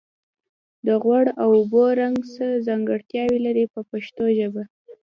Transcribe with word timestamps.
د 0.85 0.87
غوړ 1.03 1.25
او 1.41 1.49
اوبو 1.59 1.83
رنګ 2.01 2.17
څه 2.33 2.45
ځانګړتیاوې 2.67 3.39
لري 3.47 3.65
په 3.73 3.79
پښتو 3.89 4.23
ژبه. 4.37 4.63